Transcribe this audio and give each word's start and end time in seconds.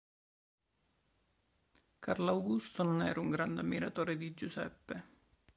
Carlo 1.99 2.29
Augusto 2.31 2.81
non 2.81 3.03
era 3.03 3.19
un 3.19 3.29
grande 3.29 3.61
ammiratore 3.61 4.17
di 4.17 4.33
Giuseppe. 4.33 5.03